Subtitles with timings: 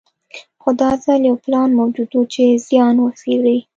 [0.61, 3.57] خو دا ځل یو پلان موجود و چې زیان وڅېړي.